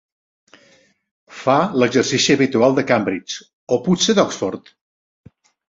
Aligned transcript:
Fa 1.41 1.57
l'exercici 1.83 2.35
habitual 2.37 2.75
de 2.81 2.87
Cambridge, 2.95 3.47
o 3.73 3.81
potser 3.91 4.19
d'Oxford? 4.21 4.77